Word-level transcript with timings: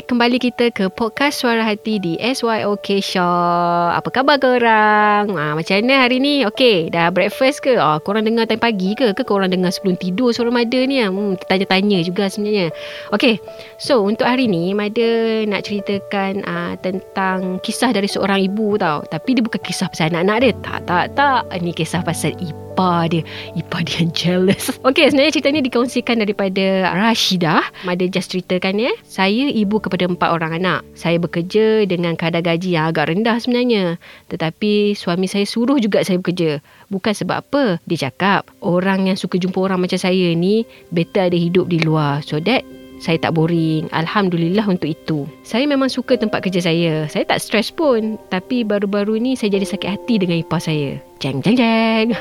Kembali 0.00 0.40
kita 0.40 0.72
ke 0.72 0.88
podcast 0.88 1.44
Suara 1.44 1.60
Hati 1.60 2.00
di 2.00 2.16
SYOK 2.16 3.04
Show. 3.04 3.92
Apa 3.92 4.08
khabar 4.08 4.40
korang? 4.40 5.36
Ah, 5.36 5.52
macam 5.52 5.76
mana 5.76 6.08
hari 6.08 6.16
ni? 6.16 6.46
Okey, 6.48 6.88
dah 6.88 7.12
breakfast 7.12 7.60
ke? 7.60 7.76
Ah, 7.76 8.00
korang 8.00 8.24
dengar 8.24 8.48
time 8.48 8.62
pagi 8.62 8.96
ke? 8.96 9.12
Ke 9.12 9.20
korang 9.26 9.52
dengar 9.52 9.68
sebelum 9.68 10.00
tidur 10.00 10.32
suara 10.32 10.48
Mada 10.48 10.80
ni? 10.80 11.04
Hmm, 11.04 11.36
tanya-tanya 11.36 12.00
juga 12.00 12.32
sebenarnya. 12.32 12.72
Okey, 13.12 13.44
so 13.76 14.00
untuk 14.00 14.24
hari 14.24 14.48
ni 14.48 14.72
Mada 14.72 15.44
nak 15.44 15.68
ceritakan 15.68 16.48
ah, 16.48 16.72
tentang 16.80 17.60
kisah 17.60 17.92
dari 17.92 18.08
seorang 18.08 18.40
ibu 18.40 18.80
tau. 18.80 19.04
Tapi 19.04 19.36
dia 19.36 19.44
bukan 19.44 19.60
kisah 19.60 19.92
pasal 19.92 20.08
anak-anak 20.16 20.36
dia. 20.40 20.52
Tak, 20.64 20.80
tak, 20.88 21.04
tak. 21.12 21.42
Ini 21.52 21.76
kisah 21.76 22.00
pasal 22.00 22.32
ibu 22.40 22.69
ipar 22.80 23.12
dia. 23.12 23.22
Ipar 23.52 23.84
dia 23.84 24.08
jealous. 24.16 24.72
Okay 24.88 25.12
sebenarnya 25.12 25.36
cerita 25.36 25.52
ni 25.52 25.60
dikongsikan 25.60 26.24
daripada 26.24 26.88
Rashidah 26.96 27.84
Mada 27.84 28.08
just 28.08 28.32
ceritakan 28.32 28.80
ya. 28.80 28.92
Saya 29.04 29.52
ibu 29.52 29.76
kepada 29.76 30.08
empat 30.08 30.32
orang 30.32 30.56
anak. 30.56 30.80
Saya 30.96 31.20
bekerja 31.20 31.84
dengan 31.84 32.16
kadar 32.16 32.40
gaji 32.40 32.74
yang 32.80 32.88
agak 32.88 33.12
rendah 33.12 33.36
sebenarnya. 33.36 34.00
Tetapi 34.32 34.96
suami 34.96 35.28
saya 35.28 35.44
suruh 35.44 35.76
juga 35.76 36.00
saya 36.00 36.16
bekerja. 36.16 36.64
Bukan 36.88 37.12
sebab 37.12 37.44
apa. 37.44 37.64
Dia 37.84 38.08
cakap 38.08 38.48
Orang 38.64 39.12
yang 39.12 39.20
suka 39.20 39.36
jumpa 39.36 39.60
orang 39.60 39.84
macam 39.84 40.00
saya 40.00 40.32
ni 40.32 40.64
Better 40.88 41.28
ada 41.28 41.36
hidup 41.36 41.68
di 41.68 41.84
luar. 41.84 42.24
So 42.24 42.40
that 42.40 42.64
saya 43.00 43.16
tak 43.16 43.32
boring. 43.32 43.88
Alhamdulillah 43.96 44.68
untuk 44.68 44.92
itu. 44.92 45.24
Saya 45.40 45.64
memang 45.64 45.88
suka 45.88 46.20
tempat 46.20 46.44
kerja 46.44 46.68
saya. 46.68 47.08
Saya 47.08 47.24
tak 47.24 47.40
stres 47.40 47.72
pun. 47.72 48.20
Tapi 48.28 48.60
baru-baru 48.60 49.16
ni 49.16 49.32
saya 49.40 49.56
jadi 49.56 49.64
sakit 49.64 49.88
hati 49.88 50.20
dengan 50.20 50.36
ipar 50.36 50.60
saya. 50.60 51.00
Jeng, 51.16 51.40
jeng, 51.40 51.56
jeng. 51.56 52.12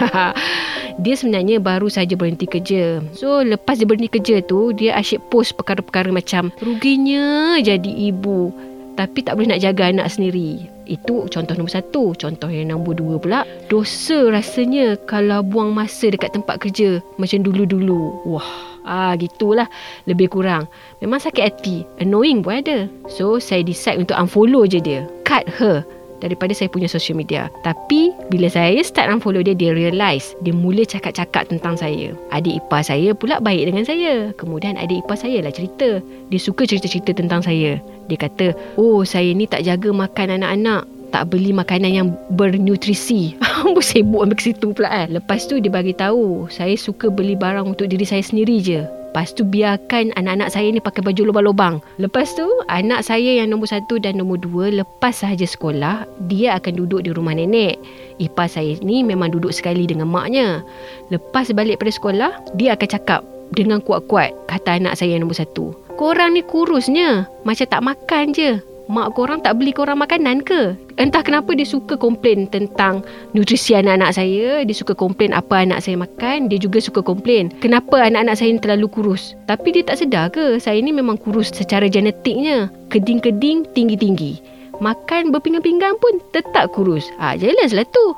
dia 1.03 1.13
sebenarnya 1.19 1.59
baru 1.59 1.91
saja 1.91 2.15
berhenti 2.15 2.47
kerja. 2.47 3.03
So, 3.11 3.43
lepas 3.43 3.75
dia 3.75 3.87
berhenti 3.87 4.07
kerja 4.07 4.39
tu, 4.39 4.71
dia 4.71 4.95
asyik 4.95 5.27
post 5.27 5.59
perkara-perkara 5.59 6.15
macam 6.15 6.55
ruginya 6.63 7.59
jadi 7.59 8.15
ibu. 8.15 8.55
Tapi 8.99 9.23
tak 9.23 9.39
boleh 9.39 9.55
nak 9.55 9.63
jaga 9.63 9.91
anak 9.91 10.11
sendiri. 10.11 10.67
Itu 10.83 11.31
contoh 11.31 11.55
nombor 11.55 11.71
satu. 11.71 12.11
Contoh 12.19 12.51
yang 12.51 12.75
nombor 12.75 12.99
dua 12.99 13.15
pula. 13.15 13.47
Dosa 13.71 14.27
rasanya 14.27 14.99
kalau 15.07 15.39
buang 15.39 15.71
masa 15.71 16.11
dekat 16.11 16.35
tempat 16.35 16.59
kerja 16.59 16.99
macam 17.15 17.39
dulu-dulu. 17.39 18.19
Wah, 18.27 18.51
Ah 18.89 19.13
gitulah 19.13 19.69
lebih 20.09 20.33
kurang. 20.33 20.65
Memang 20.97 21.21
sakit 21.21 21.43
hati, 21.45 21.85
annoying 22.01 22.41
pun 22.41 22.65
ada. 22.65 22.89
So 23.05 23.37
saya 23.37 23.61
decide 23.61 24.01
untuk 24.01 24.17
unfollow 24.17 24.65
je 24.65 24.81
dia. 24.81 25.05
Cut 25.29 25.45
her 25.61 25.85
daripada 26.19 26.51
saya 26.51 26.67
punya 26.73 26.89
social 26.89 27.15
media. 27.15 27.47
Tapi 27.61 28.11
bila 28.33 28.49
saya 28.49 28.81
start 28.81 29.13
unfollow 29.13 29.45
dia, 29.45 29.53
dia 29.53 29.71
realise 29.77 30.33
dia 30.41 30.51
mula 30.51 30.83
cakap-cakap 30.83 31.47
tentang 31.47 31.77
saya. 31.77 32.17
Adik 32.33 32.65
ipar 32.65 32.81
saya 32.81 33.13
pula 33.13 33.37
baik 33.37 33.69
dengan 33.69 33.85
saya. 33.85 34.33
Kemudian 34.35 34.75
adik 34.75 35.05
ipar 35.05 35.21
saya 35.21 35.39
lah 35.39 35.53
cerita. 35.53 36.03
Dia 36.33 36.39
suka 36.41 36.65
cerita-cerita 36.65 37.13
tentang 37.13 37.45
saya. 37.45 37.77
Dia 38.09 38.17
kata, 38.17 38.57
oh 38.75 39.05
saya 39.05 39.31
ni 39.37 39.45
tak 39.45 39.63
jaga 39.69 39.93
makan 39.93 40.41
anak-anak 40.41 40.83
tak 41.09 41.33
beli 41.33 41.51
makanan 41.51 41.91
yang 41.91 42.07
bernutrisi. 42.37 43.35
Ambo 43.65 43.83
sibuk 43.83 44.23
ambil 44.23 44.37
ke 44.37 44.53
situ 44.53 44.71
pula 44.71 44.89
eh. 44.93 45.07
Lepas 45.11 45.49
tu 45.49 45.59
dia 45.59 45.69
bagi 45.69 45.91
tahu, 45.91 46.47
saya 46.47 46.73
suka 46.79 47.11
beli 47.11 47.35
barang 47.35 47.75
untuk 47.75 47.91
diri 47.91 48.05
saya 48.07 48.23
sendiri 48.23 48.61
je. 48.63 48.81
Lepas 49.09 49.33
tu 49.33 49.41
biarkan 49.41 50.13
anak-anak 50.21 50.53
saya 50.53 50.69
ni 50.69 50.77
pakai 50.77 51.01
baju 51.01 51.33
lubang-lubang. 51.33 51.81
Lepas 51.97 52.37
tu 52.37 52.45
anak 52.69 53.01
saya 53.01 53.41
yang 53.41 53.49
nombor 53.49 53.65
satu 53.65 53.97
dan 53.97 54.21
nombor 54.21 54.37
dua 54.37 54.69
lepas 54.69 55.25
sahaja 55.25 55.49
sekolah, 55.49 56.05
dia 56.29 56.61
akan 56.61 56.77
duduk 56.77 57.09
di 57.09 57.09
rumah 57.09 57.33
nenek. 57.33 57.81
Ipar 58.21 58.45
saya 58.45 58.77
ni 58.85 59.01
memang 59.01 59.33
duduk 59.33 59.49
sekali 59.49 59.89
dengan 59.89 60.13
maknya. 60.13 60.61
Lepas 61.09 61.49
balik 61.57 61.81
pada 61.81 61.89
sekolah, 61.89 62.31
dia 62.53 62.77
akan 62.77 62.85
cakap 62.85 63.25
dengan 63.57 63.81
kuat-kuat 63.81 64.29
kata 64.45 64.77
anak 64.77 64.93
saya 64.93 65.17
yang 65.17 65.25
nombor 65.25 65.41
satu. 65.41 65.73
Korang 65.97 66.37
ni 66.37 66.45
kurusnya. 66.45 67.25
Macam 67.41 67.65
tak 67.65 67.81
makan 67.81 68.29
je 68.37 68.61
mak 68.89 69.13
korang 69.13 69.39
tak 69.45 69.61
beli 69.61 69.69
korang 69.69 70.01
makanan 70.01 70.41
ke? 70.41 70.73
Entah 70.97 71.21
kenapa 71.21 71.53
dia 71.53 71.63
suka 71.63 71.93
komplain 71.93 72.49
tentang 72.49 73.05
nutrisi 73.37 73.77
anak-anak 73.77 74.17
saya. 74.17 74.65
Dia 74.65 74.75
suka 74.75 74.97
komplain 74.97 75.31
apa 75.31 75.61
anak 75.61 75.85
saya 75.85 76.01
makan. 76.01 76.49
Dia 76.49 76.57
juga 76.57 76.81
suka 76.81 77.05
komplain 77.05 77.53
kenapa 77.61 78.01
anak-anak 78.01 78.35
saya 78.35 78.49
ni 78.49 78.59
terlalu 78.59 78.89
kurus. 78.89 79.37
Tapi 79.45 79.77
dia 79.77 79.85
tak 79.85 80.01
sedar 80.01 80.33
ke 80.33 80.57
saya 80.57 80.81
ni 80.81 80.89
memang 80.89 81.21
kurus 81.21 81.53
secara 81.53 81.85
genetiknya. 81.85 82.73
Keding-keding 82.89 83.69
tinggi-tinggi. 83.77 84.41
Makan 84.81 85.29
berpinggan-pinggan 85.29 86.01
pun 86.01 86.17
tetap 86.33 86.73
kurus. 86.73 87.05
Ah, 87.21 87.37
jelas 87.37 87.77
lah 87.77 87.85
tu. 87.85 88.05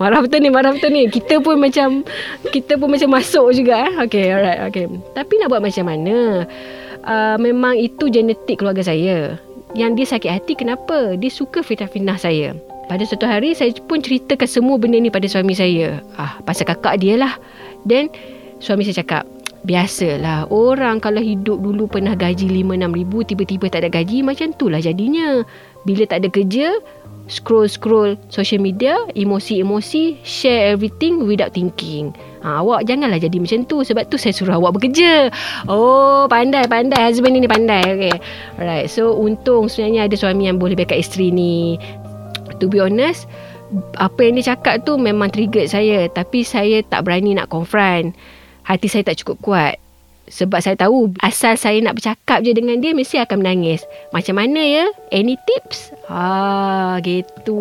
marah 0.00 0.24
betul 0.24 0.42
ni, 0.42 0.50
marah 0.50 0.74
betul 0.74 0.90
ni. 0.90 1.06
Kita 1.06 1.38
pun 1.38 1.62
macam 1.62 2.02
kita 2.50 2.74
pun 2.74 2.90
macam 2.90 3.12
masuk 3.12 3.54
juga. 3.54 3.86
Eh. 3.86 3.92
Okay, 4.08 4.34
alright, 4.34 4.66
okay. 4.66 4.90
Tapi 5.14 5.32
nak 5.38 5.52
buat 5.52 5.62
macam 5.62 5.84
mana? 5.86 6.48
Uh, 7.06 7.36
memang 7.38 7.78
itu 7.78 8.08
genetik 8.08 8.62
keluarga 8.62 8.82
saya. 8.86 9.38
Yang 9.72 9.92
dia 9.96 10.06
sakit 10.16 10.30
hati 10.30 10.52
kenapa? 10.52 11.16
Dia 11.16 11.32
suka 11.32 11.64
fitnah-fitnah 11.64 12.18
saya. 12.20 12.52
Pada 12.90 13.08
suatu 13.08 13.24
hari 13.24 13.56
saya 13.56 13.72
pun 13.88 14.04
ceritakan 14.04 14.44
semua 14.44 14.76
benda 14.76 15.00
ni 15.00 15.08
pada 15.08 15.24
suami 15.24 15.56
saya. 15.56 16.04
Ah, 16.20 16.36
pasal 16.44 16.68
kakak 16.68 17.00
dia 17.00 17.16
lah. 17.16 17.40
Dan 17.88 18.12
suami 18.60 18.84
saya 18.84 19.00
cakap, 19.00 19.24
biasalah 19.64 20.50
orang 20.52 20.98
kalau 20.98 21.22
hidup 21.22 21.62
dulu 21.62 21.86
pernah 21.86 22.18
gaji 22.18 22.50
5-6 22.50 22.98
ribu 22.98 23.18
tiba-tiba 23.22 23.66
tak 23.70 23.86
ada 23.86 23.90
gaji 23.94 24.20
macam 24.20 24.52
tu 24.52 24.68
lah 24.68 24.82
jadinya. 24.82 25.40
Bila 25.88 26.04
tak 26.04 26.26
ada 26.26 26.28
kerja, 26.28 26.68
scroll-scroll 27.30 28.18
social 28.32 28.58
media, 28.58 28.98
emosi-emosi, 29.14 30.22
share 30.22 30.74
everything 30.74 31.26
without 31.26 31.54
thinking. 31.54 32.10
Ha, 32.42 32.58
awak 32.58 32.90
janganlah 32.90 33.22
jadi 33.22 33.38
macam 33.38 33.62
tu 33.70 33.86
sebab 33.86 34.10
tu 34.10 34.18
saya 34.18 34.34
suruh 34.34 34.58
awak 34.58 34.74
bekerja. 34.74 35.30
Oh, 35.70 36.26
pandai 36.26 36.66
pandai 36.66 36.98
husband 36.98 37.38
ni 37.38 37.46
pandai. 37.46 37.84
Okay. 37.86 38.16
Alright. 38.58 38.90
So 38.90 39.14
untung 39.14 39.70
sebenarnya 39.70 40.10
ada 40.10 40.16
suami 40.18 40.50
yang 40.50 40.58
boleh 40.58 40.74
backup 40.74 40.98
isteri 40.98 41.30
ni. 41.30 41.78
To 42.58 42.66
be 42.66 42.82
honest, 42.82 43.30
apa 43.98 44.18
yang 44.26 44.38
dia 44.38 44.54
cakap 44.54 44.82
tu 44.82 44.98
memang 44.98 45.30
trigger 45.30 45.66
saya 45.70 46.10
tapi 46.10 46.42
saya 46.42 46.82
tak 46.82 47.06
berani 47.06 47.38
nak 47.38 47.50
confront. 47.50 48.14
Hati 48.66 48.86
saya 48.90 49.06
tak 49.06 49.22
cukup 49.22 49.38
kuat. 49.42 49.74
Sebab 50.32 50.64
saya 50.64 50.80
tahu 50.80 51.12
asal 51.20 51.60
saya 51.60 51.76
nak 51.84 52.00
bercakap 52.00 52.40
je 52.40 52.56
dengan 52.56 52.80
dia 52.80 52.96
mesti 52.96 53.20
akan 53.20 53.44
menangis. 53.44 53.84
Macam 54.16 54.40
mana 54.40 54.58
ya? 54.58 54.84
Any 55.12 55.36
tips? 55.44 55.92
Ah, 56.08 56.96
gitu. 57.04 57.60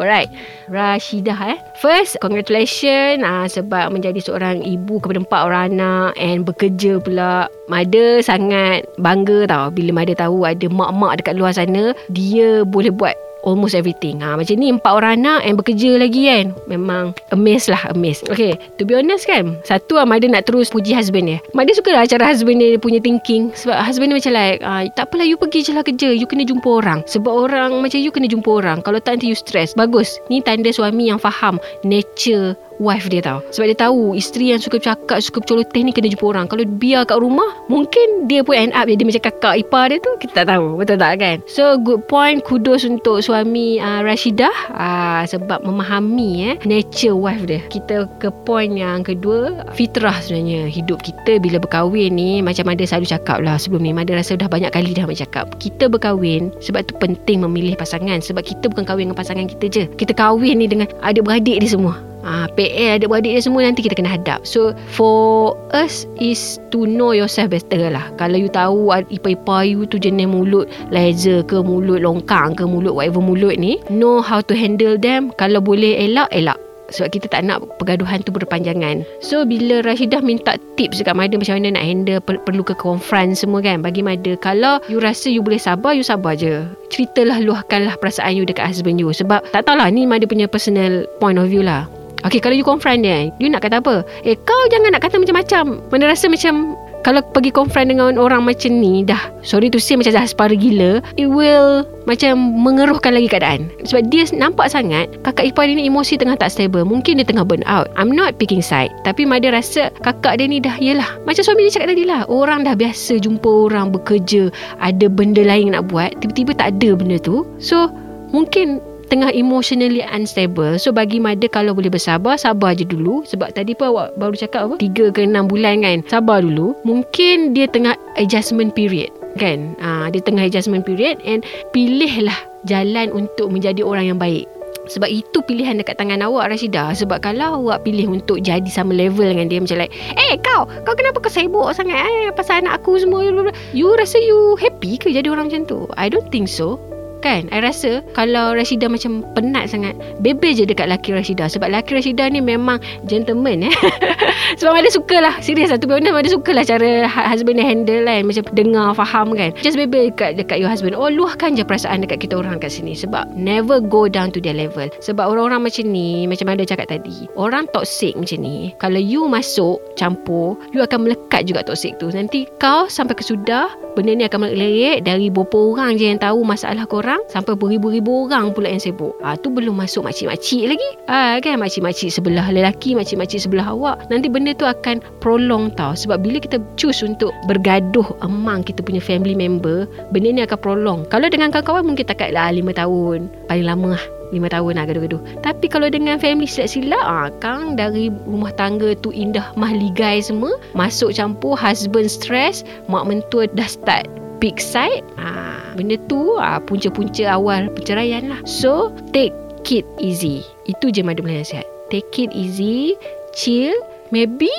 Alright. 0.00 0.32
Rashidah 0.72 1.36
eh. 1.52 1.58
First, 1.84 2.16
congratulations 2.24 3.20
ah, 3.20 3.44
sebab 3.44 3.92
menjadi 3.92 4.16
seorang 4.24 4.64
ibu 4.64 4.96
kepada 4.96 5.20
empat 5.20 5.40
orang 5.44 5.64
anak 5.76 6.16
and 6.16 6.48
bekerja 6.48 6.96
pula. 7.04 7.52
Mada 7.68 8.24
sangat 8.24 8.88
bangga 8.96 9.44
tau 9.44 9.68
bila 9.68 10.00
Mada 10.00 10.16
tahu 10.16 10.48
ada 10.48 10.66
mak-mak 10.72 11.20
dekat 11.20 11.36
luar 11.36 11.52
sana 11.52 11.92
dia 12.08 12.64
boleh 12.64 12.90
buat 12.90 13.14
almost 13.44 13.76
everything. 13.76 14.20
Ha, 14.20 14.36
macam 14.36 14.54
ni 14.56 14.72
empat 14.72 14.92
orang 14.92 15.22
anak 15.22 15.40
yang 15.46 15.56
bekerja 15.56 15.90
lagi 15.96 16.22
kan. 16.28 16.46
Memang 16.66 17.04
amazed 17.32 17.72
lah, 17.72 17.82
amazed. 17.92 18.28
Okay, 18.28 18.56
to 18.76 18.84
be 18.84 18.96
honest 18.96 19.24
kan, 19.26 19.58
satu 19.64 20.00
lah 20.00 20.06
Mada 20.08 20.26
nak 20.26 20.48
terus 20.48 20.72
puji 20.72 20.92
husband 20.92 21.30
dia. 21.30 21.38
Mada 21.52 21.70
suka 21.72 21.94
lah 21.94 22.04
cara 22.08 22.28
husband 22.28 22.60
dia 22.60 22.76
punya 22.80 23.00
thinking. 23.00 23.52
Sebab 23.54 23.76
husband 23.80 24.12
dia 24.12 24.18
macam 24.20 24.32
like, 24.34 24.58
ah, 24.64 24.82
tak 24.94 25.10
apalah 25.10 25.26
you 25.26 25.36
pergi 25.36 25.70
je 25.70 25.72
lah 25.76 25.84
kerja. 25.84 26.08
You 26.12 26.26
kena 26.28 26.44
jumpa 26.44 26.68
orang. 26.68 27.00
Sebab 27.06 27.32
orang 27.32 27.80
macam 27.80 27.98
you 28.00 28.12
kena 28.12 28.28
jumpa 28.28 28.48
orang. 28.48 28.78
Kalau 28.84 28.98
tak 29.00 29.18
nanti 29.20 29.32
you 29.32 29.38
stress. 29.38 29.72
Bagus. 29.76 30.20
Ni 30.28 30.40
tanda 30.40 30.70
suami 30.72 31.08
yang 31.08 31.20
faham 31.20 31.60
nature 31.84 32.56
wife 32.80 33.06
dia 33.12 33.20
tau. 33.20 33.44
Sebab 33.52 33.66
dia 33.68 33.78
tahu 33.78 34.16
Isteri 34.16 34.56
yang 34.56 34.60
suka 34.60 34.80
cakap 34.80 35.20
Suka 35.20 35.44
bercoloteh 35.44 35.84
ni 35.84 35.92
Kena 35.92 36.08
jumpa 36.08 36.24
orang. 36.32 36.46
Kalau 36.48 36.64
biar 36.64 37.04
kat 37.04 37.20
rumah 37.20 37.46
Mungkin 37.68 38.26
dia 38.26 38.40
pun 38.40 38.56
end 38.56 38.72
up 38.72 38.88
Jadi 38.88 39.04
macam 39.04 39.22
kakak 39.28 39.54
ipar 39.60 39.92
dia 39.92 40.00
tu. 40.00 40.12
Kita 40.16 40.42
tak 40.42 40.56
tahu 40.56 40.80
Betul 40.80 40.96
tak 40.96 41.12
kan? 41.20 41.36
So 41.44 41.76
good 41.76 42.08
point 42.08 42.40
Kudos 42.42 42.88
untuk 42.88 43.20
suami 43.20 43.78
uh, 43.78 44.00
Rashidah. 44.00 44.54
Uh, 44.72 45.22
Sebab 45.28 45.62
memahami 45.62 46.30
eh 46.52 46.56
Nature 46.64 47.14
wife 47.14 47.44
dia. 47.44 47.60
Kita 47.68 48.08
ke 48.18 48.32
point 48.48 48.72
yang 48.72 49.04
kedua 49.04 49.68
Fitrah 49.76 50.16
sebenarnya 50.24 50.66
Hidup 50.72 51.04
kita 51.04 51.36
Bila 51.38 51.60
berkahwin 51.60 52.16
ni 52.16 52.40
Macam 52.40 52.72
ada 52.72 52.82
selalu 52.82 53.06
cakap 53.06 53.38
lah. 53.44 53.60
Sebelum 53.60 53.84
ni 53.84 53.92
Mada 53.92 54.16
rasa 54.16 54.34
dah 54.34 54.48
banyak 54.48 54.72
kali 54.72 54.96
dah 54.96 55.04
cakap. 55.10 55.52
Kita 55.60 55.92
berkahwin 55.92 56.48
Sebab 56.64 56.88
tu 56.88 56.96
penting 56.96 57.44
memilih 57.44 57.76
pasangan. 57.76 58.22
Sebab 58.24 58.40
kita 58.40 58.72
bukan 58.72 58.88
kahwin 58.88 59.10
dengan 59.10 59.18
pasangan 59.18 59.46
kita 59.46 59.66
je. 59.68 59.84
Kita 59.98 60.16
kahwin 60.16 60.62
ni 60.62 60.66
dengan 60.70 60.88
Adik-beradik 61.04 61.60
dia 61.60 61.70
semua 61.70 62.09
Ah, 62.20 62.46
PL 62.52 63.00
adik-beradik 63.00 63.32
dia 63.32 63.42
semua 63.42 63.64
nanti 63.64 63.80
kita 63.80 63.96
kena 63.96 64.12
hadap. 64.12 64.44
So 64.44 64.76
for 64.92 65.56
us 65.72 66.04
is 66.20 66.60
to 66.74 66.84
know 66.84 67.16
yourself 67.16 67.52
better 67.52 67.88
lah. 67.88 68.12
Kalau 68.20 68.36
you 68.36 68.50
tahu 68.52 68.92
ipa-ipa 69.08 69.64
you 69.64 69.88
tu 69.88 69.96
jenis 69.96 70.28
mulut 70.28 70.68
laser 70.92 71.40
ke 71.44 71.60
mulut 71.64 72.04
longkang 72.04 72.52
ke 72.52 72.64
mulut 72.68 72.92
whatever 72.92 73.24
mulut 73.24 73.56
ni, 73.56 73.80
know 73.88 74.20
how 74.20 74.44
to 74.44 74.52
handle 74.52 75.00
them. 75.00 75.32
Kalau 75.40 75.64
boleh 75.64 75.96
elak, 75.96 76.28
elak 76.32 76.60
sebab 76.90 77.08
kita 77.14 77.26
tak 77.30 77.46
nak 77.46 77.62
pergaduhan 77.78 78.20
tu 78.26 78.34
berpanjangan. 78.34 79.06
So 79.22 79.46
bila 79.46 79.80
Rashidah 79.86 80.20
minta 80.20 80.58
tips 80.74 81.00
dekat 81.00 81.14
Mada 81.14 81.38
macam 81.38 81.56
mana 81.56 81.78
nak 81.78 81.86
handle 81.86 82.18
per- 82.18 82.42
perlu 82.42 82.66
ke 82.66 82.74
konfront 82.76 83.38
semua 83.38 83.62
kan 83.62 83.80
bagi 83.80 84.02
Mada 84.02 84.34
kalau 84.36 84.82
you 84.90 84.98
rasa 84.98 85.30
you 85.30 85.40
boleh 85.40 85.62
sabar 85.62 85.94
you 85.94 86.04
sabar 86.04 86.34
je. 86.34 86.66
Ceritalah 86.90 87.38
luahkanlah 87.40 87.94
perasaan 88.02 88.34
you 88.34 88.44
dekat 88.44 88.66
husband 88.66 88.98
you 88.98 89.08
sebab 89.14 89.40
tak 89.54 89.64
tahulah 89.64 89.88
ni 89.88 90.04
Mada 90.04 90.26
punya 90.26 90.50
personal 90.50 91.06
point 91.22 91.38
of 91.38 91.46
view 91.48 91.62
lah. 91.62 91.86
Okay 92.24 92.40
kalau 92.42 92.56
you 92.56 92.66
confront 92.66 93.00
dia 93.00 93.32
You 93.40 93.48
nak 93.48 93.64
kata 93.64 93.80
apa? 93.80 94.04
Eh 94.26 94.36
kau 94.36 94.62
jangan 94.68 94.92
nak 94.92 95.02
kata 95.04 95.16
macam-macam. 95.16 95.80
Mana 95.88 96.04
rasa 96.10 96.28
macam 96.28 96.76
kalau 97.00 97.24
pergi 97.32 97.48
confront 97.48 97.88
dengan 97.88 98.20
orang 98.20 98.44
macam 98.44 98.76
ni 98.76 99.00
dah 99.00 99.32
sorry 99.40 99.72
to 99.72 99.80
say 99.80 99.96
macam 99.96 100.12
dah 100.12 100.28
separa 100.28 100.52
gila 100.52 101.00
it 101.16 101.32
will 101.32 101.88
macam 102.04 102.60
mengeruhkan 102.60 103.16
lagi 103.16 103.28
keadaan. 103.30 103.72
Sebab 103.88 104.12
dia 104.12 104.28
nampak 104.36 104.68
sangat 104.68 105.08
kakak 105.24 105.48
ipar 105.48 105.64
dia 105.64 105.80
ni 105.80 105.88
emosi 105.88 106.20
tengah 106.20 106.36
tak 106.36 106.52
stable. 106.52 106.84
Mungkin 106.84 107.22
dia 107.22 107.26
tengah 107.26 107.46
burn 107.46 107.64
out. 107.64 107.88
I'm 107.96 108.12
not 108.12 108.36
picking 108.36 108.60
side. 108.60 108.92
Tapi 109.06 109.24
Mada 109.24 109.48
rasa 109.48 109.88
kakak 110.04 110.42
dia 110.42 110.46
ni 110.50 110.60
dah 110.60 110.76
yelah. 110.76 111.08
Macam 111.24 111.40
suami 111.40 111.68
dia 111.68 111.80
cakap 111.80 111.96
tadi 111.96 112.04
lah 112.04 112.28
orang 112.28 112.68
dah 112.68 112.76
biasa 112.76 113.16
jumpa 113.16 113.48
orang 113.48 113.94
bekerja 113.94 114.52
ada 114.82 115.06
benda 115.08 115.40
lain 115.40 115.72
nak 115.72 115.88
buat 115.88 116.12
tiba-tiba 116.20 116.52
tak 116.52 116.76
ada 116.76 116.92
benda 116.92 117.16
tu. 117.16 117.48
So 117.56 117.88
mungkin 118.34 118.82
tengah 119.10 119.34
emotionally 119.34 120.00
unstable. 120.06 120.78
So 120.78 120.94
bagi 120.94 121.18
mother 121.18 121.50
kalau 121.50 121.74
boleh 121.74 121.90
bersabar 121.90 122.38
sabar 122.38 122.78
je 122.78 122.86
dulu. 122.86 123.26
Sebab 123.26 123.52
tadi 123.52 123.74
pun 123.74 123.92
awak 123.92 124.14
baru 124.16 124.34
cakap 124.38 124.70
apa? 124.70 124.74
3 124.78 125.10
ke 125.12 125.26
6 125.26 125.50
bulan 125.50 125.82
kan? 125.82 125.98
Sabar 126.06 126.40
dulu. 126.40 126.78
Mungkin 126.86 127.52
dia 127.52 127.66
tengah 127.66 127.98
adjustment 128.16 128.72
period 128.72 129.10
kan? 129.36 129.74
Ha, 129.82 130.08
dia 130.14 130.22
tengah 130.22 130.46
adjustment 130.46 130.86
period 130.86 131.18
and 131.26 131.42
pilihlah 131.74 132.38
jalan 132.64 133.10
untuk 133.10 133.50
menjadi 133.50 133.82
orang 133.82 134.14
yang 134.14 134.18
baik. 134.22 134.46
Sebab 134.90 135.06
itu 135.06 135.38
pilihan 135.46 135.78
dekat 135.78 136.02
tangan 136.02 136.24
awak 136.24 136.50
Rashida. 136.50 136.90
Sebab 136.94 137.22
kalau 137.22 137.62
awak 137.62 137.86
pilih 137.86 138.10
untuk 138.10 138.42
jadi 138.42 138.66
sama 138.66 138.90
level 138.96 139.22
dengan 139.22 139.46
dia 139.46 139.62
Macam 139.62 139.78
like 139.78 139.94
Eh 140.18 140.34
kau, 140.42 140.66
kau 140.82 140.94
kenapa 140.98 141.22
kau 141.22 141.30
sibuk 141.30 141.70
sangat 141.76 142.00
eh 142.00 142.34
Pasal 142.34 142.66
anak 142.66 142.82
aku 142.82 142.98
semua? 142.98 143.22
You 143.70 143.94
rasa 143.94 144.18
you 144.18 144.58
happy 144.58 144.98
ke 144.98 145.14
jadi 145.14 145.30
orang 145.30 145.46
macam 145.52 145.62
tu? 145.68 145.86
I 145.94 146.10
don't 146.10 146.26
think 146.34 146.50
so 146.50 146.89
Kan? 147.20 147.52
I 147.52 147.60
rasa 147.60 148.00
Kalau 148.16 148.56
Rashida 148.56 148.88
macam 148.88 149.20
Penat 149.36 149.68
sangat 149.68 149.92
Bebe 150.24 150.56
je 150.56 150.64
dekat 150.64 150.88
laki 150.88 151.12
Rashida. 151.12 151.52
Sebab 151.52 151.68
laki 151.68 151.92
Rashida 151.92 152.26
ni 152.32 152.40
memang 152.40 152.80
Gentleman 153.04 153.68
eh. 153.68 153.74
Sebab 154.60 154.72
ada 154.72 154.88
suka 154.88 155.20
lah 155.20 155.36
Serius 155.44 155.68
lah. 155.68 155.78
To 155.78 155.86
be 155.86 156.00
honest 156.00 156.16
Ada 156.16 156.30
suka 156.32 156.50
lah 156.56 156.64
cara 156.64 157.04
Husband 157.06 157.60
dia 157.60 157.66
handle 157.68 158.08
kan? 158.08 158.22
Macam 158.24 158.42
dengar 158.56 158.88
Faham 158.96 159.36
kan? 159.36 159.52
Just 159.60 159.76
bebe 159.76 160.08
dekat, 160.10 160.40
dekat 160.40 160.58
your 160.58 160.72
husband. 160.72 160.96
Oh 160.96 161.12
luahkan 161.12 161.54
je 161.54 161.62
perasaan 161.62 162.00
Dekat 162.00 162.24
kita 162.24 162.40
orang 162.40 162.56
kat 162.56 162.72
sini. 162.72 162.96
Sebab 162.96 163.36
Never 163.36 163.84
go 163.84 164.08
down 164.08 164.32
to 164.32 164.40
their 164.40 164.56
level. 164.56 164.88
Sebab 165.04 165.28
orang-orang 165.28 165.68
macam 165.68 165.84
ni 165.92 166.24
Macam 166.24 166.48
ada 166.48 166.64
cakap 166.64 166.88
tadi 166.88 167.28
Orang 167.36 167.68
toxic 167.76 168.16
macam 168.16 168.40
ni 168.40 168.72
Kalau 168.80 169.00
you 169.00 169.28
masuk 169.28 169.76
Campur 170.00 170.56
You 170.72 170.80
akan 170.80 171.04
melekat 171.04 171.44
juga 171.44 171.62
toxic 171.68 172.00
tu. 172.00 172.08
Nanti 172.08 172.48
kau 172.56 172.88
sampai 172.88 173.12
ke 173.12 173.22
sudah 173.22 173.68
Benda 173.92 174.16
ni 174.16 174.24
akan 174.24 174.48
melekat 174.48 175.04
Dari 175.04 175.28
beberapa 175.28 175.76
orang 175.76 175.98
je 175.98 176.08
yang 176.08 176.22
tahu 176.22 176.46
Masalah 176.46 176.86
korang 176.86 177.09
orang 177.10 177.26
sampai 177.26 177.58
beribu-ribu 177.58 178.30
orang 178.30 178.54
pula 178.54 178.70
yang 178.70 178.78
sibuk. 178.78 179.18
Ah 179.26 179.34
tu 179.34 179.50
belum 179.50 179.74
masuk 179.74 180.06
makcik-makcik 180.06 180.70
lagi. 180.70 180.88
Ah 181.10 181.42
kan 181.42 181.58
makcik-makcik 181.58 182.14
sebelah 182.14 182.46
lelaki, 182.54 182.94
makcik-makcik 182.94 183.42
sebelah 183.42 183.74
awak. 183.74 184.06
Nanti 184.14 184.30
benda 184.30 184.54
tu 184.54 184.62
akan 184.62 185.02
prolong 185.18 185.74
tau 185.74 185.98
sebab 185.98 186.22
bila 186.22 186.38
kita 186.38 186.62
choose 186.78 187.02
untuk 187.02 187.34
bergaduh 187.50 188.06
among 188.22 188.62
kita 188.62 188.78
punya 188.86 189.02
family 189.02 189.34
member, 189.34 189.90
benda 190.14 190.30
ni 190.30 190.42
akan 190.46 190.58
prolong. 190.62 191.02
Kalau 191.10 191.26
dengan 191.26 191.50
kawan-kawan 191.50 191.82
mungkin 191.82 192.06
takatlah 192.06 192.54
5 192.54 192.62
tahun, 192.78 193.18
paling 193.50 193.66
lama 193.66 193.98
lah. 193.98 194.04
5 194.30 194.46
tahun 194.46 194.78
lah 194.78 194.86
gaduh-gaduh 194.86 195.42
Tapi 195.42 195.66
kalau 195.66 195.90
dengan 195.90 196.14
family 196.14 196.46
silap-silap 196.46 197.02
ah, 197.02 197.34
Kang 197.42 197.74
dari 197.74 198.14
rumah 198.30 198.54
tangga 198.54 198.94
tu 198.94 199.10
indah 199.10 199.50
mahligai 199.58 200.22
semua 200.22 200.54
Masuk 200.78 201.10
campur 201.10 201.58
husband 201.58 202.06
stress 202.06 202.62
Mak 202.86 203.10
mentua 203.10 203.50
dah 203.50 203.66
start 203.66 204.19
big 204.40 204.56
side 204.58 205.04
ha, 205.20 205.60
benda 205.76 206.00
tu 206.08 206.40
ha, 206.40 206.58
punca-punca 206.58 207.28
awal 207.28 207.68
perceraian 207.76 208.32
lah. 208.32 208.40
So 208.48 208.90
take 209.12 209.36
it 209.68 209.86
easy. 210.00 210.42
Itu 210.66 210.90
je 210.90 211.04
madu 211.04 211.22
boleh 211.22 211.44
nasihat. 211.44 211.68
Take 211.92 212.10
it 212.16 212.32
easy 212.32 212.96
chill 213.36 213.74
maybe 214.10 214.50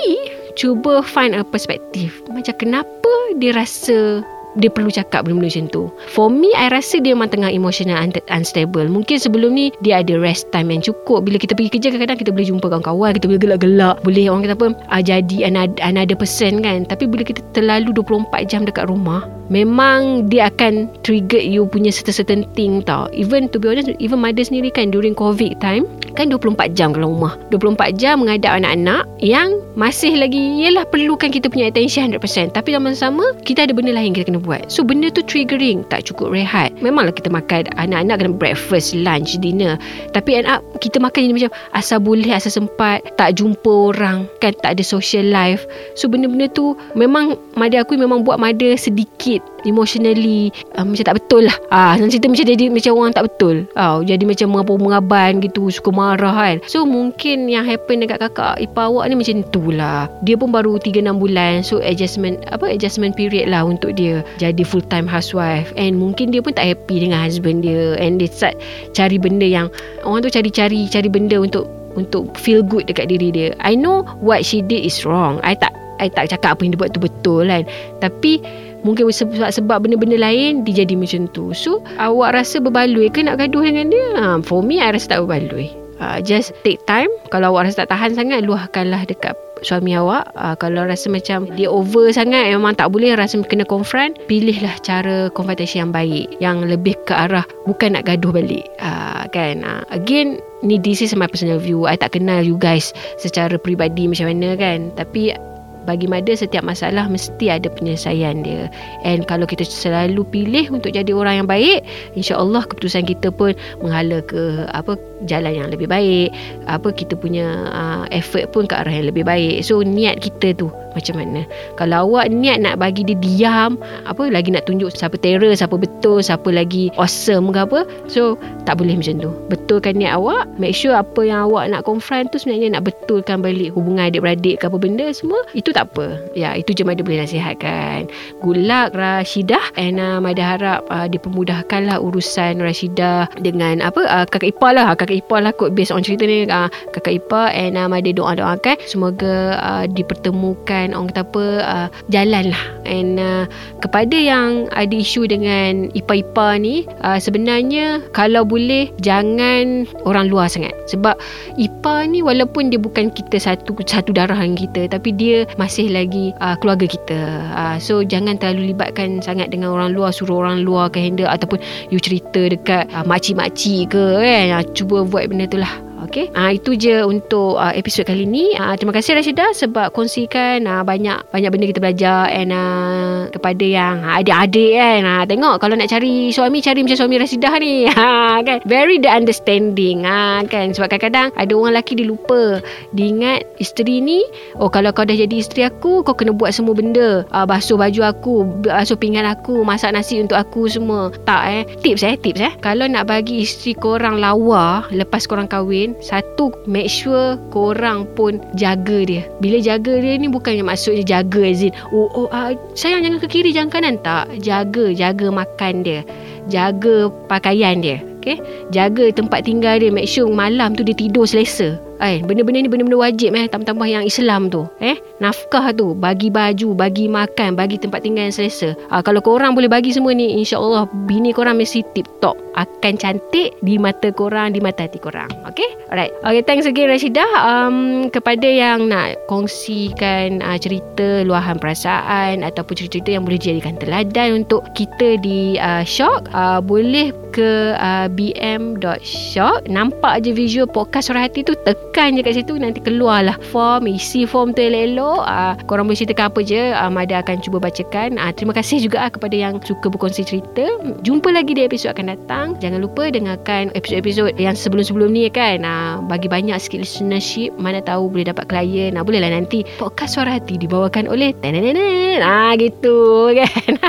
cuba 0.56 1.04
find 1.04 1.36
a 1.36 1.44
perspective. 1.44 2.14
Macam 2.32 2.56
kenapa 2.62 3.14
dia 3.42 3.52
rasa 3.58 4.24
dia 4.60 4.68
perlu 4.68 4.92
cakap 4.92 5.24
benda-benda 5.24 5.48
macam 5.52 5.66
tu. 5.72 5.84
For 6.12 6.28
me, 6.28 6.52
I 6.58 6.68
rasa 6.74 7.00
dia 7.00 7.16
memang 7.16 7.32
tengah 7.32 7.52
emotional 7.52 8.00
un- 8.00 8.28
unstable. 8.28 8.88
Mungkin 8.92 9.16
sebelum 9.22 9.56
ni, 9.56 9.72
dia 9.80 10.04
ada 10.04 10.20
rest 10.20 10.52
time 10.52 10.74
yang 10.74 10.84
cukup. 10.84 11.24
Bila 11.24 11.40
kita 11.40 11.56
pergi 11.56 11.72
kerja, 11.72 11.88
kadang-kadang 11.94 12.20
kita 12.20 12.32
boleh 12.36 12.48
jumpa 12.48 12.66
kawan-kawan, 12.68 13.12
kita 13.16 13.26
boleh 13.32 13.42
gelak-gelak. 13.42 13.96
Boleh 14.04 14.24
orang 14.28 14.42
kata 14.48 14.56
apa, 14.60 14.68
uh, 14.92 15.02
jadi 15.04 15.38
another, 15.48 15.80
another 15.80 16.18
person 16.18 16.60
kan. 16.60 16.84
Tapi 16.84 17.08
bila 17.08 17.24
kita 17.24 17.40
terlalu 17.56 17.96
24 17.96 18.50
jam 18.50 18.68
dekat 18.68 18.92
rumah, 18.92 19.24
memang 19.52 20.32
dia 20.32 20.48
akan 20.52 20.88
trigger 21.04 21.40
you 21.40 21.68
punya 21.68 21.92
certain-certain 21.92 22.48
thing 22.56 22.84
tau. 22.84 23.12
Even 23.16 23.52
to 23.52 23.60
be 23.60 23.72
honest, 23.72 23.92
even 24.00 24.20
mother 24.20 24.44
sendiri 24.44 24.72
kan 24.72 24.92
during 24.92 25.16
COVID 25.16 25.60
time, 25.64 25.88
kan 26.16 26.32
24 26.32 26.78
jam 26.78 26.96
kalau 26.96 27.12
rumah. 27.12 27.36
24 27.52 27.98
jam 28.00 28.24
menghadap 28.24 28.58
anak-anak 28.62 29.04
yang 29.20 29.60
masih 29.76 30.16
lagi, 30.16 30.40
yelah 30.60 30.84
perlukan 30.88 31.32
kita 31.32 31.48
punya 31.48 31.72
attention 31.72 32.12
100%. 32.14 32.56
Tapi 32.56 32.76
zaman 32.76 32.94
sama, 32.96 33.24
kita 33.44 33.68
ada 33.68 33.74
benda 33.76 33.96
lain 33.96 34.16
kita 34.16 34.32
kena 34.32 34.40
buat. 34.42 34.68
So 34.72 34.84
benda 34.84 35.12
tu 35.12 35.24
triggering, 35.24 35.88
tak 35.88 36.08
cukup 36.08 36.32
rehat. 36.36 36.76
Memanglah 36.80 37.16
kita 37.16 37.32
makan 37.32 37.72
anak-anak 37.80 38.16
kena 38.22 38.32
breakfast, 38.36 38.96
lunch, 38.96 39.36
dinner. 39.40 39.76
Tapi 40.16 40.44
end 40.44 40.48
up 40.48 40.64
kita 40.80 41.00
makan 41.00 41.28
jadi 41.28 41.36
macam 41.46 41.52
asal 41.76 42.00
boleh, 42.00 42.32
asal 42.32 42.52
sempat, 42.52 43.04
tak 43.20 43.40
jumpa 43.40 43.96
orang, 43.96 44.28
kan 44.40 44.56
tak 44.64 44.80
ada 44.80 44.84
social 44.84 45.24
life. 45.28 45.64
So 46.00 46.08
benda-benda 46.08 46.52
tu 46.52 46.76
memang 46.96 47.36
mada 47.56 47.84
aku 47.84 47.96
memang 48.00 48.24
buat 48.24 48.40
mada 48.40 48.74
sedikit 48.76 49.44
emotionally 49.66 50.54
uh, 50.78 50.86
macam 50.86 51.06
tak 51.06 51.18
betul 51.18 51.48
lah. 51.48 51.58
Ah, 51.72 51.96
uh, 51.98 52.08
cerita 52.10 52.28
macam 52.28 52.46
jadi 52.48 52.66
macam 52.70 52.92
orang 52.98 53.14
tak 53.14 53.26
betul. 53.32 53.56
Ah, 53.78 53.98
uh, 53.98 54.00
jadi 54.02 54.24
macam 54.24 54.48
mengapa-mengaban 54.54 55.32
gitu, 55.44 55.70
suka 55.70 55.90
marah 55.94 56.34
kan. 56.34 56.56
So 56.68 56.84
mungkin 56.84 57.48
yang 57.48 57.66
happen 57.66 58.04
dekat 58.04 58.22
kakak 58.22 58.62
ipar 58.62 58.90
awak 58.92 59.10
ni 59.10 59.16
macam 59.18 59.44
tu 59.50 59.72
lah. 59.74 60.08
Dia 60.26 60.36
pun 60.38 60.52
baru 60.54 60.78
3 60.80 61.04
6 61.04 61.22
bulan. 61.22 61.62
So 61.66 61.80
adjustment 61.84 62.44
apa 62.50 62.70
adjustment 62.72 63.14
period 63.16 63.52
lah 63.52 63.66
untuk 63.66 63.94
dia 63.96 64.24
jadi 64.40 64.62
full 64.66 64.84
time 64.88 65.06
housewife 65.06 65.70
and 65.76 65.98
mungkin 65.98 66.32
dia 66.34 66.42
pun 66.42 66.56
tak 66.56 66.74
happy 66.74 67.04
dengan 67.04 67.22
husband 67.22 67.64
dia 67.66 67.98
and 68.00 68.18
dia 68.22 68.30
start 68.30 68.58
cari 68.96 69.18
benda 69.22 69.46
yang 69.46 69.68
orang 70.06 70.24
tu 70.26 70.32
cari-cari 70.32 70.88
cari 70.90 71.10
benda 71.12 71.38
untuk 71.38 71.68
untuk 71.96 72.32
feel 72.40 72.64
good 72.64 72.88
dekat 72.88 73.12
diri 73.12 73.30
dia. 73.32 73.50
I 73.60 73.76
know 73.76 74.08
what 74.24 74.48
she 74.48 74.64
did 74.64 74.84
is 74.84 75.04
wrong. 75.04 75.44
I 75.44 75.56
tak 75.60 75.76
I 76.02 76.10
tak 76.10 76.34
cakap 76.34 76.58
apa 76.58 76.62
yang 76.66 76.74
dia 76.74 76.82
buat 76.82 76.92
tu 76.96 77.02
betul 77.04 77.46
kan. 77.52 77.64
Tapi 78.02 78.42
mungkin 78.82 79.10
sebab 79.10 79.50
sebab 79.50 79.86
benda-benda 79.86 80.18
lain 80.18 80.66
dia 80.66 80.86
jadi 80.86 80.94
macam 80.98 81.30
tu. 81.32 81.54
So 81.56 81.82
awak 81.98 82.38
rasa 82.38 82.60
berbaloi 82.62 83.10
ke 83.10 83.26
nak 83.26 83.42
gaduh 83.42 83.66
dengan 83.66 83.90
dia? 83.90 84.06
Ha, 84.18 84.42
for 84.44 84.62
me 84.62 84.82
I 84.82 84.94
rasa 84.94 85.18
tak 85.18 85.26
berbaloi. 85.26 85.82
Uh, 86.02 86.18
just 86.18 86.50
take 86.66 86.82
time 86.90 87.14
Kalau 87.30 87.54
awak 87.54 87.70
rasa 87.70 87.86
tak 87.86 87.94
tahan 87.94 88.18
sangat 88.18 88.42
Luahkanlah 88.42 89.06
dekat 89.06 89.38
suami 89.62 89.94
awak 89.94 90.34
uh, 90.34 90.58
Kalau 90.58 90.90
rasa 90.90 91.14
macam 91.14 91.46
Dia 91.54 91.70
over 91.70 92.10
sangat 92.10 92.50
Memang 92.50 92.74
tak 92.74 92.90
boleh 92.90 93.14
Rasa 93.14 93.38
kena 93.46 93.70
confront 93.70 94.18
Pilihlah 94.26 94.82
cara 94.82 95.30
Confrontation 95.30 95.86
yang 95.86 95.94
baik 95.94 96.42
Yang 96.42 96.74
lebih 96.74 96.98
ke 97.06 97.14
arah 97.14 97.46
Bukan 97.70 97.94
nak 97.94 98.10
gaduh 98.10 98.34
balik 98.34 98.66
uh, 98.82 99.30
Kan 99.30 99.62
uh, 99.62 99.86
Again 99.94 100.42
Ni 100.66 100.82
this 100.82 101.06
is 101.06 101.14
my 101.14 101.30
personal 101.30 101.62
view 101.62 101.86
I 101.86 102.02
tak 102.02 102.18
kenal 102.18 102.42
you 102.42 102.58
guys 102.58 102.98
Secara 103.22 103.62
peribadi 103.62 104.10
macam 104.10 104.26
mana 104.34 104.58
kan 104.58 104.90
Tapi 104.98 105.38
bagi 105.86 106.06
Mada 106.10 106.34
setiap 106.34 106.66
masalah 106.66 107.08
mesti 107.10 107.50
ada 107.50 107.68
penyelesaian 107.70 108.46
dia. 108.46 108.70
And 109.06 109.26
kalau 109.26 109.46
kita 109.46 109.66
selalu 109.66 110.26
pilih 110.30 110.70
untuk 110.74 110.94
jadi 110.94 111.10
orang 111.14 111.44
yang 111.44 111.50
baik 111.50 111.86
insya-Allah 112.18 112.66
keputusan 112.66 113.06
kita 113.06 113.34
pun 113.34 113.54
menghala 113.82 114.22
ke 114.26 114.66
apa 114.74 114.98
jalan 115.30 115.54
yang 115.54 115.70
lebih 115.70 115.90
baik. 115.90 116.34
Apa 116.66 116.94
kita 116.94 117.18
punya 117.18 117.70
uh, 117.70 118.04
effort 118.10 118.50
pun 118.54 118.66
ke 118.66 118.74
arah 118.74 118.94
yang 118.94 119.10
lebih 119.10 119.26
baik. 119.26 119.62
So 119.66 119.82
niat 119.82 120.22
kita 120.22 120.58
tu 120.58 120.70
macam 120.94 121.20
mana. 121.20 121.48
Kalau 121.80 122.08
awak 122.12 122.32
niat 122.32 122.62
nak 122.64 122.80
bagi 122.80 123.04
dia 123.08 123.18
diam, 123.20 123.80
apa 124.08 124.28
lagi 124.28 124.52
nak 124.52 124.68
tunjuk 124.68 124.92
siapa 124.92 125.16
terror, 125.20 125.54
siapa 125.54 125.76
betul, 125.76 126.20
siapa 126.24 126.48
lagi 126.52 126.92
awesome 127.00 127.52
ke 127.52 127.60
apa. 127.64 127.80
So, 128.08 128.36
tak 128.68 128.80
boleh 128.80 128.98
macam 128.98 129.20
tu. 129.20 129.32
Betulkan 129.52 129.98
niat 129.98 130.18
awak, 130.18 130.48
make 130.58 130.76
sure 130.76 130.94
apa 130.96 131.22
yang 131.24 131.50
awak 131.50 131.72
nak 131.72 131.84
confront 131.88 132.30
tu 132.32 132.38
sebenarnya 132.38 132.78
nak 132.78 132.88
betulkan 132.88 133.42
balik 133.42 133.74
hubungan 133.76 134.12
adik-beradik 134.12 134.62
ke 134.62 134.70
apa 134.70 134.78
benda 134.78 135.08
semua. 135.14 135.42
Itu 135.56 135.72
tak 135.72 135.94
apa. 135.94 136.20
Ya, 136.34 136.56
itu 136.56 136.76
je 136.76 136.84
Mada 136.88 137.02
boleh 137.06 137.24
nasihatkan. 137.24 138.10
Good 138.44 138.60
luck 138.66 138.94
Rashidah 138.98 139.76
and 139.78 140.02
uh, 140.02 140.20
Mada 140.20 140.44
harap 140.44 140.82
uh, 140.90 141.08
dipermudahkanlah 141.08 142.02
urusan 142.02 142.60
Rashidah 142.60 143.30
dengan 143.40 143.84
apa 143.86 144.02
uh, 144.08 144.26
kakak 144.26 144.58
ipar 144.58 144.76
lah. 144.76 144.94
Kakak 144.96 145.24
ipar 145.24 145.46
lah 145.46 145.54
kot 145.54 145.74
based 145.78 145.94
on 145.94 146.02
cerita 146.04 146.26
ni. 146.26 146.48
Uh, 146.50 146.68
kakak 146.96 147.22
ipar 147.22 147.54
and 147.54 147.78
uh, 147.78 147.86
Mada 147.86 148.10
doa-doakan 148.10 148.76
semoga 148.88 149.58
uh, 149.62 149.86
dipertemukan 149.86 150.81
orang 150.90 151.14
kata 151.14 151.22
apa 151.22 151.46
uh, 151.62 151.88
jalan 152.10 152.50
lah. 152.50 152.64
And 152.90 153.22
uh, 153.22 153.46
kepada 153.86 154.18
yang 154.18 154.66
ada 154.74 154.92
isu 154.98 155.30
dengan 155.30 155.94
ipar-ipar 155.94 156.58
ni 156.58 156.90
uh, 157.06 157.22
sebenarnya 157.22 158.02
kalau 158.18 158.42
boleh 158.42 158.90
jangan 159.06 159.86
orang 160.10 160.34
luar 160.34 160.50
sangat. 160.50 160.74
Sebab 160.90 161.14
ipar 161.62 162.10
ni 162.10 162.26
walaupun 162.26 162.74
dia 162.74 162.82
bukan 162.82 163.14
kita 163.14 163.38
satu 163.38 163.78
satu 163.86 164.10
darah 164.10 164.42
dengan 164.42 164.58
kita 164.58 164.82
tapi 164.90 165.14
dia 165.14 165.46
masih 165.62 165.94
lagi 165.94 166.34
uh, 166.42 166.58
keluarga 166.58 166.90
kita. 166.90 167.20
Uh, 167.54 167.78
so 167.78 168.02
jangan 168.02 168.42
terlalu 168.42 168.74
libatkan 168.74 169.22
sangat 169.22 169.54
dengan 169.54 169.70
orang 169.78 169.94
luar 169.94 170.10
suruh 170.10 170.42
orang 170.42 170.66
luar 170.66 170.90
ke 170.90 170.98
handle 170.98 171.30
ataupun 171.30 171.62
you 171.94 172.02
cerita 172.02 172.50
dekat 172.50 172.90
uh, 172.98 173.06
makcik-makcik 173.06 173.94
ke 173.94 174.04
kan? 174.18 174.48
Uh, 174.58 174.64
cuba 174.74 175.06
buat 175.06 175.30
benda 175.30 175.46
tu 175.46 175.62
lah 175.62 175.91
Okey. 176.02 176.34
Ah 176.34 176.50
itu 176.50 176.74
je 176.74 177.06
untuk 177.06 177.62
uh, 177.62 177.70
episod 177.78 178.02
kali 178.02 178.26
ni. 178.26 178.58
Uh, 178.58 178.74
terima 178.74 178.90
kasih 178.90 179.14
Rashida 179.14 179.54
sebab 179.54 179.94
kongsikan 179.94 180.66
uh, 180.66 180.82
banyak 180.82 181.22
banyak 181.30 181.50
benda 181.54 181.70
kita 181.70 181.78
belajar 181.78 182.26
and 182.34 182.50
uh, 182.50 183.30
kepada 183.30 183.62
yang 183.62 184.02
uh, 184.02 184.18
adik-adik 184.18 184.82
kan. 184.82 185.02
Uh, 185.06 185.24
tengok 185.30 185.56
kalau 185.62 185.78
nak 185.78 185.94
cari 185.94 186.34
suami 186.34 186.58
cari 186.66 186.82
macam 186.82 186.98
suami 186.98 187.16
Rashida 187.22 187.54
ni. 187.62 187.86
Ha 188.02 188.42
kan. 188.42 188.66
Very 188.66 188.98
the 188.98 189.12
understanding 189.12 190.08
ha 190.08 190.42
kan 190.50 190.74
sebab 190.74 190.90
kadang-kadang 190.90 191.30
ada 191.38 191.52
orang 191.54 191.78
lelaki 191.78 191.94
dia 191.94 192.10
lupa. 192.10 192.64
Dia 192.98 193.06
ingat 193.14 193.40
isteri 193.62 194.02
ni 194.02 194.26
oh 194.58 194.74
kalau 194.74 194.90
kau 194.90 195.06
dah 195.06 195.14
jadi 195.14 195.36
isteri 195.38 195.70
aku 195.70 196.02
kau 196.02 196.18
kena 196.18 196.34
buat 196.34 196.50
semua 196.50 196.74
benda. 196.74 197.30
Uh, 197.30 197.46
basuh 197.46 197.78
baju 197.78 198.02
aku, 198.10 198.34
basuh 198.66 198.98
pinggan 198.98 199.30
aku, 199.30 199.62
masak 199.62 199.94
nasi 199.94 200.18
untuk 200.18 200.42
aku 200.42 200.66
semua. 200.66 201.14
Tak 201.30 201.44
eh. 201.46 201.64
Tips 201.86 202.02
eh, 202.02 202.18
tips 202.18 202.42
eh. 202.42 202.54
Kalau 202.58 202.90
nak 202.90 203.06
bagi 203.06 203.46
isteri 203.46 203.78
korang 203.78 204.18
lawa 204.18 204.90
lepas 204.90 205.30
korang 205.30 205.46
kahwin 205.46 205.91
satu 206.00 206.56
make 206.70 206.88
sure 206.88 207.36
korang 207.52 208.08
pun 208.16 208.40
jaga 208.56 209.04
dia. 209.04 209.28
Bila 209.44 209.60
jaga 209.60 210.00
dia 210.00 210.16
ni 210.16 210.32
bukannya 210.32 210.64
maksudnya 210.64 211.04
jaga 211.04 211.42
as 211.44 211.66
in 211.66 211.76
oh, 211.92 212.08
oh 212.16 212.28
uh, 212.32 212.56
sayang 212.78 213.04
jangan 213.04 213.20
ke 213.20 213.28
kiri 213.28 213.52
jangan 213.52 213.72
kanan. 213.74 213.96
Tak 214.00 214.40
jaga 214.40 214.96
jaga 214.96 215.28
makan 215.28 215.84
dia. 215.84 216.02
Jaga 216.48 217.12
pakaian 217.28 217.84
dia 217.84 218.02
okay? 218.22 218.38
jaga 218.70 219.10
tempat 219.10 219.50
tinggal 219.50 219.82
dia 219.82 219.90
make 219.90 220.06
sure 220.06 220.30
malam 220.30 220.78
tu 220.78 220.86
dia 220.86 220.94
tidur 220.94 221.26
selesa 221.26 221.82
Eh, 222.02 222.26
benda-benda 222.26 222.66
ni 222.66 222.70
benda-benda 222.70 222.98
wajib 222.98 223.38
eh 223.38 223.46
tambah-tambah 223.46 223.86
yang 223.86 224.02
Islam 224.02 224.50
tu. 224.50 224.66
Eh, 224.82 224.98
nafkah 225.22 225.70
tu, 225.70 225.94
bagi 225.94 226.34
baju, 226.34 226.74
bagi 226.74 227.06
makan, 227.06 227.54
bagi 227.54 227.78
tempat 227.78 228.02
tinggal 228.02 228.26
yang 228.26 228.34
selesa. 228.34 228.74
Ha, 228.90 229.06
kalau 229.06 229.22
korang 229.22 229.54
boleh 229.54 229.70
bagi 229.70 229.94
semua 229.94 230.18
ni, 230.18 230.42
insya-Allah 230.42 230.90
bini 231.06 231.30
korang 231.30 231.62
mesti 231.62 231.86
tip 231.94 232.10
top. 232.18 232.34
Akan 232.58 232.98
cantik 232.98 233.54
di 233.62 233.78
mata 233.78 234.10
korang, 234.10 234.52
di 234.52 234.60
mata 234.60 234.84
hati 234.90 234.98
korang. 234.98 235.30
Okay? 235.48 235.78
Alright. 235.94 236.12
Okay, 236.26 236.44
thanks 236.44 236.66
again 236.66 236.90
Rashidah. 236.90 237.30
Um, 237.46 238.10
kepada 238.10 238.44
yang 238.50 238.90
nak 238.90 239.22
kongsikan 239.30 240.42
uh, 240.42 240.58
cerita 240.58 241.22
luahan 241.24 241.62
perasaan 241.62 242.42
ataupun 242.42 242.76
cerita-cerita 242.76 243.14
yang 243.14 243.24
boleh 243.24 243.38
dijadikan 243.38 243.78
teladan 243.78 244.44
untuk 244.44 244.66
kita 244.74 245.22
di 245.22 245.56
uh, 245.62 245.86
Shock, 245.86 246.34
uh, 246.34 246.60
boleh 246.60 247.14
ke 247.32 247.74
uh, 247.80 248.12
bm.shock. 248.12 249.66
Nampak 249.72 250.28
je 250.28 250.36
visual 250.36 250.68
podcast 250.68 251.08
suara 251.10 251.26
hati 251.26 251.48
tu 251.48 251.56
tekan 251.64 252.20
je 252.20 252.22
kat 252.22 252.36
situ 252.36 252.60
nanti 252.60 252.84
keluarlah 252.84 253.40
form 253.50 253.88
isi 253.88 254.28
form 254.28 254.52
tu 254.52 254.60
elok-elok. 254.60 255.24
Uh, 255.24 255.54
korang 255.66 255.88
boleh 255.88 255.98
ceritakan 255.98 256.28
apa 256.28 256.40
je 256.44 256.62
uh, 256.76 256.92
Mada 256.92 257.24
akan 257.24 257.40
cuba 257.40 257.64
bacakan. 257.64 258.20
Uh, 258.20 258.32
terima 258.36 258.52
kasih 258.52 258.84
juga 258.84 259.08
uh, 259.08 259.10
kepada 259.10 259.34
yang 259.34 259.64
suka 259.64 259.88
berkongsi 259.88 260.28
cerita. 260.28 260.68
Jumpa 261.08 261.32
lagi 261.32 261.56
di 261.56 261.64
episod 261.64 261.96
akan 261.96 262.12
datang. 262.12 262.60
Jangan 262.60 262.84
lupa 262.84 263.08
dengarkan 263.08 263.72
episod-episod 263.74 264.36
yang 264.36 264.54
sebelum-sebelum 264.54 265.16
ni 265.16 265.32
kan? 265.32 265.64
Uh, 265.64 266.04
bagi 266.12 266.28
banyak 266.28 266.60
sikit 266.60 266.84
listenership 266.84 267.56
mana 267.56 267.80
tahu 267.80 268.12
boleh 268.12 268.28
dapat 268.28 268.52
klien. 268.52 269.00
Uh, 269.00 269.04
bolehlah 269.08 269.32
nanti 269.32 269.64
podcast 269.80 270.20
suara 270.20 270.36
hati 270.36 270.60
dibawakan 270.60 271.08
oleh 271.08 271.32
tenenenen 271.40 272.20
ah 272.20 272.52
gitu 272.60 273.32
kan? 273.40 273.80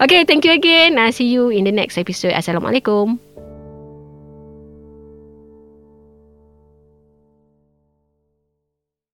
Okay 0.00 0.24
thank 0.24 0.48
you 0.48 0.56
again. 0.56 0.96
Uh, 0.96 1.12
see 1.12 1.28
you 1.28 1.52
in 1.52 1.68
the 1.68 1.74
next 1.74 2.00
episode. 2.00 2.32
Assalamualaikum 2.32 2.85
alaikum 2.86 3.18